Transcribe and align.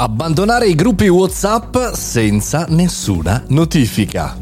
Abbandonare 0.00 0.66
i 0.66 0.74
gruppi 0.74 1.08
WhatsApp 1.08 1.76
senza 1.92 2.64
nessuna 2.70 3.44
notifica. 3.48 4.34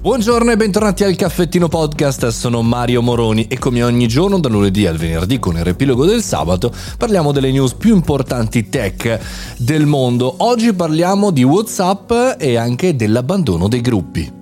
Buongiorno 0.00 0.50
e 0.50 0.56
bentornati 0.56 1.04
al 1.04 1.14
Caffettino 1.14 1.68
Podcast, 1.68 2.26
sono 2.30 2.62
Mario 2.62 3.00
Moroni 3.00 3.46
e 3.46 3.58
come 3.58 3.84
ogni 3.84 4.08
giorno 4.08 4.40
da 4.40 4.48
lunedì 4.48 4.84
al 4.88 4.96
venerdì 4.96 5.38
con 5.38 5.54
il 5.54 5.62
riepilogo 5.62 6.04
del 6.04 6.20
sabato 6.20 6.74
parliamo 6.98 7.30
delle 7.30 7.52
news 7.52 7.74
più 7.74 7.94
importanti 7.94 8.68
tech 8.68 9.20
del 9.56 9.86
mondo. 9.86 10.34
Oggi 10.38 10.72
parliamo 10.72 11.30
di 11.30 11.44
WhatsApp 11.44 12.10
e 12.36 12.56
anche 12.56 12.96
dell'abbandono 12.96 13.68
dei 13.68 13.82
gruppi. 13.82 14.41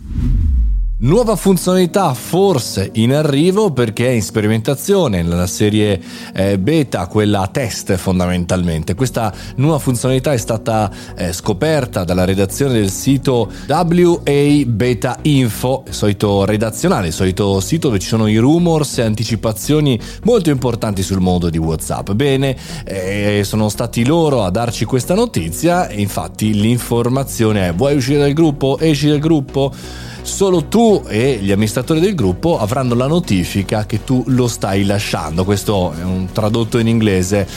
Nuova 1.03 1.35
funzionalità 1.35 2.13
forse 2.13 2.91
in 2.93 3.11
arrivo 3.11 3.71
perché 3.71 4.09
è 4.09 4.11
in 4.11 4.21
sperimentazione 4.21 5.23
nella 5.23 5.47
serie 5.47 5.99
eh, 6.31 6.59
beta, 6.59 7.07
quella 7.07 7.49
test 7.51 7.95
fondamentalmente. 7.95 8.93
Questa 8.93 9.33
nuova 9.55 9.79
funzionalità 9.79 10.31
è 10.31 10.37
stata 10.37 10.91
eh, 11.15 11.33
scoperta 11.33 12.03
dalla 12.03 12.23
redazione 12.23 12.73
del 12.73 12.91
sito 12.91 13.51
WA 13.67 14.63
Beta 14.67 15.17
Info, 15.23 15.85
solito 15.89 16.45
redazionale, 16.45 17.09
solito 17.09 17.59
sito 17.61 17.87
dove 17.87 17.97
ci 17.97 18.07
sono 18.07 18.27
i 18.27 18.37
rumors 18.37 18.99
e 18.99 19.01
anticipazioni 19.01 19.99
molto 20.25 20.51
importanti 20.51 21.01
sul 21.01 21.19
mondo 21.19 21.49
di 21.49 21.57
WhatsApp. 21.57 22.11
Bene, 22.11 22.55
eh, 22.85 23.41
sono 23.43 23.69
stati 23.69 24.05
loro 24.05 24.43
a 24.43 24.51
darci 24.51 24.85
questa 24.85 25.15
notizia 25.15 25.89
infatti 25.89 26.53
l'informazione 26.53 27.69
è 27.69 27.73
vuoi 27.73 27.95
uscire 27.95 28.19
dal 28.19 28.33
gruppo? 28.33 28.77
Esci 28.79 29.07
dal 29.07 29.17
gruppo? 29.17 29.73
Solo 30.21 30.65
tu 30.65 31.03
e 31.07 31.39
gli 31.41 31.51
amministratori 31.51 31.99
del 31.99 32.15
gruppo 32.15 32.59
avranno 32.59 32.95
la 32.95 33.07
notifica 33.07 33.85
che 33.85 34.03
tu 34.03 34.23
lo 34.27 34.47
stai 34.47 34.85
lasciando. 34.85 35.43
Questo 35.43 35.93
è 35.93 36.03
un 36.03 36.29
tradotto 36.31 36.77
in 36.77 36.87
inglese, 36.87 37.47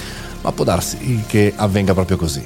ma 0.43 0.53
può 0.53 0.65
darsi 0.65 1.25
che 1.27 1.53
avvenga 1.55 1.95
proprio 1.95 2.17
così. 2.17 2.43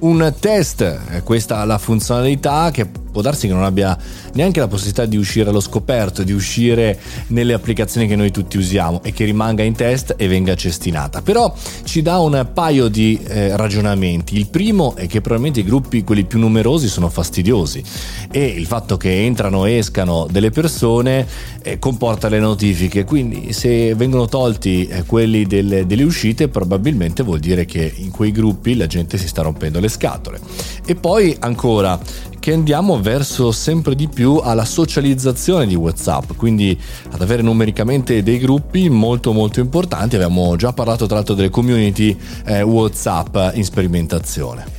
Un 0.00 0.34
test, 0.38 1.22
questa 1.22 1.62
è 1.62 1.66
la 1.66 1.78
funzionalità 1.78 2.70
che 2.70 2.88
può 3.10 3.22
darsi 3.22 3.46
che 3.46 3.52
non 3.52 3.64
abbia 3.64 3.96
neanche 4.34 4.60
la 4.60 4.68
possibilità 4.68 5.04
di 5.06 5.16
uscire 5.16 5.50
allo 5.50 5.60
scoperto, 5.60 6.22
di 6.22 6.32
uscire 6.32 6.98
nelle 7.28 7.52
applicazioni 7.52 8.06
che 8.06 8.16
noi 8.16 8.30
tutti 8.30 8.56
usiamo 8.56 9.02
e 9.02 9.12
che 9.12 9.24
rimanga 9.24 9.62
in 9.62 9.74
test 9.74 10.14
e 10.16 10.28
venga 10.28 10.54
cestinata. 10.54 11.22
Però 11.22 11.52
ci 11.84 12.02
dà 12.02 12.18
un 12.18 12.48
paio 12.52 12.88
di 12.88 13.18
eh, 13.26 13.56
ragionamenti. 13.56 14.36
Il 14.36 14.48
primo 14.48 14.94
è 14.96 15.06
che 15.06 15.20
probabilmente 15.20 15.60
i 15.60 15.64
gruppi, 15.64 16.04
quelli 16.04 16.24
più 16.24 16.38
numerosi, 16.38 16.88
sono 16.88 17.08
fastidiosi 17.08 17.82
e 18.30 18.44
il 18.44 18.66
fatto 18.66 18.96
che 18.96 19.24
entrano 19.24 19.66
e 19.66 19.76
escano 19.76 20.26
delle 20.30 20.50
persone 20.50 21.26
eh, 21.62 21.78
comporta 21.78 22.28
le 22.28 22.38
notifiche. 22.38 23.04
Quindi 23.04 23.52
se 23.52 23.94
vengono 23.94 24.26
tolti 24.26 24.86
eh, 24.86 25.04
quelli 25.04 25.46
delle, 25.46 25.86
delle 25.86 26.02
uscite 26.02 26.48
probabilmente 26.48 27.22
vuol 27.22 27.38
dire 27.40 27.64
che 27.64 27.92
in 27.96 28.10
quei 28.10 28.32
gruppi 28.32 28.76
la 28.76 28.86
gente 28.86 29.18
si 29.18 29.28
sta 29.28 29.42
rompendo 29.42 29.80
le 29.80 29.88
scatole. 29.88 30.40
E 30.84 30.94
poi 30.94 31.36
ancora 31.40 31.98
che 32.40 32.52
andiamo 32.52 33.00
verso 33.00 33.52
sempre 33.52 33.94
di 33.94 34.08
più 34.08 34.40
alla 34.42 34.64
socializzazione 34.64 35.66
di 35.66 35.74
WhatsApp, 35.74 36.32
quindi 36.36 36.76
ad 37.10 37.20
avere 37.20 37.42
numericamente 37.42 38.22
dei 38.22 38.38
gruppi 38.38 38.88
molto 38.88 39.32
molto 39.32 39.60
importanti. 39.60 40.16
Abbiamo 40.16 40.56
già 40.56 40.72
parlato 40.72 41.06
tra 41.06 41.16
l'altro 41.16 41.34
delle 41.34 41.50
community 41.50 42.16
eh, 42.46 42.62
WhatsApp 42.62 43.36
in 43.52 43.64
sperimentazione. 43.64 44.78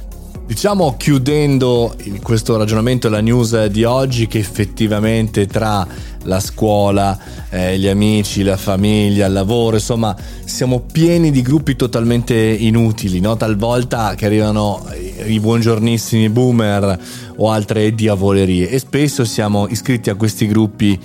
Diciamo 0.51 0.97
chiudendo 0.97 1.95
questo 2.21 2.57
ragionamento 2.57 3.07
la 3.07 3.21
news 3.21 3.67
di 3.67 3.85
oggi 3.85 4.27
che 4.27 4.39
effettivamente 4.39 5.47
tra 5.47 5.87
la 6.23 6.39
scuola, 6.41 7.17
eh, 7.49 7.79
gli 7.79 7.87
amici, 7.87 8.43
la 8.43 8.57
famiglia, 8.57 9.27
il 9.27 9.33
lavoro, 9.33 9.77
insomma 9.77 10.13
siamo 10.43 10.81
pieni 10.81 11.31
di 11.31 11.41
gruppi 11.41 11.77
totalmente 11.77 12.35
inutili, 12.35 13.21
no? 13.21 13.37
talvolta 13.37 14.13
che 14.15 14.25
arrivano 14.25 14.85
i 15.25 15.39
buongiornissimi 15.39 16.29
boomer 16.29 16.99
o 17.37 17.49
altre 17.49 17.93
diavolerie 17.93 18.69
e 18.69 18.79
spesso 18.79 19.25
siamo 19.25 19.67
iscritti 19.67 20.09
a 20.09 20.15
questi 20.15 20.47
gruppi 20.47 20.99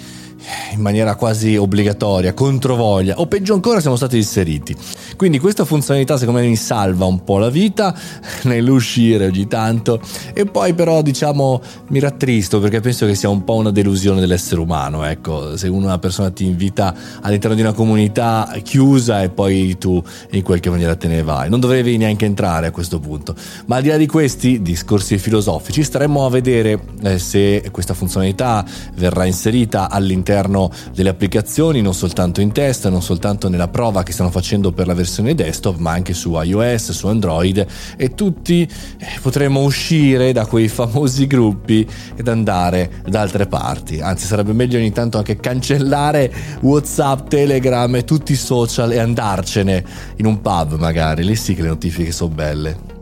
in 0.72 0.80
maniera 0.80 1.16
quasi 1.16 1.56
obbligatoria, 1.56 2.32
controvoglia 2.32 3.18
o 3.18 3.26
peggio 3.26 3.54
ancora 3.54 3.80
siamo 3.80 3.96
stati 3.96 4.16
inseriti. 4.16 4.76
Quindi 5.16 5.38
questa 5.38 5.64
funzionalità 5.64 6.18
secondo 6.18 6.40
me 6.40 6.46
mi 6.46 6.56
salva 6.56 7.06
un 7.06 7.24
po' 7.24 7.38
la 7.38 7.48
vita 7.48 7.94
nell'uscire 8.44 9.26
ogni 9.26 9.46
tanto. 9.48 9.98
E 10.34 10.44
poi 10.44 10.74
però 10.74 11.00
diciamo 11.00 11.62
mi 11.88 11.98
rattristo 11.98 12.60
perché 12.60 12.80
penso 12.80 13.06
che 13.06 13.14
sia 13.14 13.30
un 13.30 13.42
po' 13.42 13.54
una 13.54 13.70
delusione 13.70 14.20
dell'essere 14.20 14.60
umano, 14.60 15.04
ecco, 15.04 15.56
se 15.56 15.68
una 15.68 15.98
persona 15.98 16.30
ti 16.30 16.44
invita 16.44 16.94
all'interno 17.22 17.56
di 17.56 17.62
una 17.62 17.72
comunità 17.72 18.54
chiusa 18.62 19.22
e 19.22 19.30
poi 19.30 19.78
tu 19.78 20.02
in 20.32 20.42
qualche 20.42 20.68
maniera 20.68 20.94
te 20.96 21.08
ne 21.08 21.22
vai, 21.22 21.48
non 21.48 21.60
dovevi 21.60 21.96
neanche 21.96 22.26
entrare 22.26 22.66
a 22.66 22.70
questo 22.70 23.00
punto. 23.00 23.34
Ma 23.66 23.76
al 23.76 23.82
di 23.82 23.88
là 23.88 23.96
di 23.96 24.06
questi 24.06 24.60
discorsi 24.60 25.16
filosofici 25.16 25.82
staremmo 25.82 26.26
a 26.26 26.30
vedere 26.30 26.78
eh, 27.02 27.18
se 27.18 27.66
questa 27.70 27.94
funzionalità 27.94 28.64
verrà 28.96 29.24
inserita 29.24 29.88
all'interno 29.88 30.70
delle 30.92 31.08
applicazioni, 31.08 31.80
non 31.80 31.94
soltanto 31.94 32.42
in 32.42 32.52
test, 32.52 32.86
non 32.88 33.00
soltanto 33.00 33.48
nella 33.48 33.68
prova 33.68 34.02
che 34.02 34.12
stanno 34.12 34.30
facendo 34.30 34.72
per 34.72 34.86
la 34.86 34.92
versione 34.92 35.04
desktop, 35.34 35.78
ma 35.78 35.92
anche 35.92 36.14
su 36.14 36.32
iOS, 36.40 36.92
su 36.92 37.06
Android 37.06 37.66
e 37.96 38.14
tutti 38.14 38.62
eh, 38.62 39.06
potremo 39.20 39.62
uscire 39.62 40.32
da 40.32 40.46
quei 40.46 40.68
famosi 40.68 41.26
gruppi 41.26 41.86
ed 42.14 42.28
andare 42.28 43.02
da 43.06 43.20
altre 43.20 43.46
parti. 43.46 44.00
Anzi, 44.00 44.26
sarebbe 44.26 44.52
meglio 44.52 44.78
ogni 44.78 44.92
tanto 44.92 45.18
anche 45.18 45.36
cancellare 45.36 46.32
WhatsApp, 46.60 47.28
Telegram 47.28 47.94
e 47.94 48.04
tutti 48.04 48.32
i 48.32 48.36
social 48.36 48.92
e 48.92 48.98
andarcene 48.98 49.84
in 50.16 50.26
un 50.26 50.40
pub 50.40 50.78
magari. 50.78 51.24
Lì 51.24 51.36
sì 51.36 51.54
che 51.54 51.62
le 51.62 51.68
notifiche 51.68 52.12
sono 52.12 52.34
belle. 52.34 52.95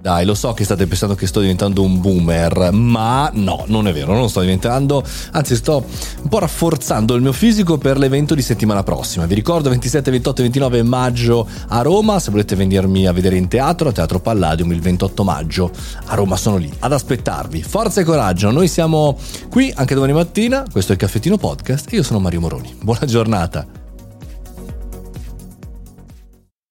Dai, 0.00 0.24
lo 0.24 0.34
so 0.34 0.54
che 0.54 0.64
state 0.64 0.86
pensando 0.86 1.14
che 1.14 1.26
sto 1.26 1.40
diventando 1.40 1.82
un 1.82 2.00
boomer, 2.00 2.70
ma 2.72 3.30
no, 3.34 3.64
non 3.66 3.86
è 3.86 3.92
vero, 3.92 4.14
non 4.14 4.30
sto 4.30 4.40
diventando, 4.40 5.04
anzi 5.32 5.54
sto 5.54 5.84
un 6.22 6.28
po' 6.28 6.38
rafforzando 6.38 7.14
il 7.14 7.20
mio 7.20 7.34
fisico 7.34 7.76
per 7.76 7.98
l'evento 7.98 8.34
di 8.34 8.40
settimana 8.40 8.82
prossima. 8.82 9.26
Vi 9.26 9.34
ricordo 9.34 9.68
27, 9.68 10.10
28 10.10 10.40
e 10.40 10.42
29 10.44 10.82
maggio 10.84 11.46
a 11.68 11.82
Roma, 11.82 12.18
se 12.18 12.30
volete 12.30 12.56
venirmi 12.56 13.06
a 13.06 13.12
vedere 13.12 13.36
in 13.36 13.48
teatro, 13.48 13.90
a 13.90 13.92
Teatro 13.92 14.20
Palladium 14.20 14.72
il 14.72 14.80
28 14.80 15.22
maggio 15.22 15.70
a 16.06 16.14
Roma 16.14 16.36
sono 16.36 16.56
lì 16.56 16.72
ad 16.78 16.94
aspettarvi. 16.94 17.62
Forza 17.62 18.00
e 18.00 18.04
coraggio, 18.04 18.50
noi 18.50 18.68
siamo 18.68 19.18
qui 19.50 19.70
anche 19.76 19.94
domani 19.94 20.14
mattina, 20.14 20.64
questo 20.72 20.92
è 20.92 20.94
il 20.94 21.00
Caffettino 21.00 21.36
Podcast 21.36 21.92
e 21.92 21.96
io 21.96 22.02
sono 22.02 22.20
Mario 22.20 22.40
Moroni. 22.40 22.74
Buona 22.80 23.04
giornata. 23.04 23.79